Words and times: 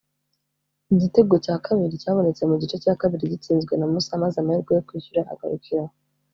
Igitego 0.93 1.33
cya 1.45 1.55
kabiri 1.65 2.01
cyabonetse 2.01 2.43
mu 2.49 2.55
gice 2.61 2.75
cya 2.83 2.93
kabiri 3.01 3.31
gitsinzwe 3.33 3.73
na 3.75 3.85
Musa 3.91 4.21
maze 4.23 4.37
amahirwe 4.39 4.71
yo 4.73 4.83
kwishyura 4.87 5.21
agarukira 5.33 5.81
aho 5.85 5.95